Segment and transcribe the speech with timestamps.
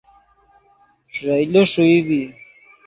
[1.15, 2.21] ݰئیلے ݰوئی ڤی